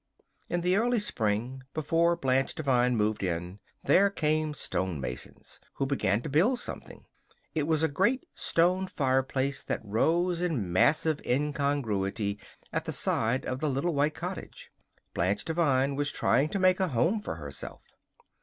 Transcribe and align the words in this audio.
In 0.49 0.61
the 0.61 0.77
early 0.77 0.99
spring, 0.99 1.61
before 1.75 2.15
Blanche 2.15 2.55
Devine 2.55 2.95
moved 2.95 3.21
in, 3.21 3.59
there 3.83 4.09
came 4.09 4.55
stone 4.55 4.99
masons, 4.99 5.59
who 5.73 5.85
began 5.85 6.23
to 6.23 6.27
build 6.29 6.57
something. 6.57 7.05
It 7.53 7.67
was 7.67 7.83
a 7.83 7.87
great 7.87 8.23
stone 8.33 8.87
fireplace 8.87 9.63
that 9.63 9.79
rose 9.85 10.41
in 10.41 10.73
massive 10.73 11.21
incongruity 11.23 12.39
at 12.73 12.85
the 12.85 12.91
side 12.91 13.45
of 13.45 13.59
the 13.59 13.69
little 13.69 13.93
white 13.93 14.15
cottage. 14.15 14.71
Blanche 15.13 15.45
Devine 15.45 15.95
was 15.95 16.11
trying 16.11 16.49
to 16.49 16.57
make 16.57 16.79
a 16.79 16.87
home 16.87 17.21
for 17.21 17.35
herself. 17.35 17.83